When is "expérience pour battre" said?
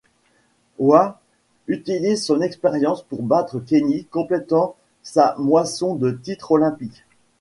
2.41-3.59